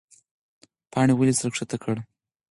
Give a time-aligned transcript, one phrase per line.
[0.91, 1.95] پاڼې ولې سر ښکته کړ؟